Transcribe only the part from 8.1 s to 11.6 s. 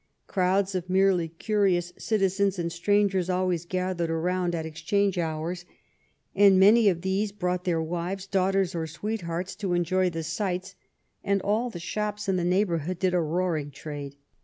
daughters, or sweethearts to enjoy the sights, and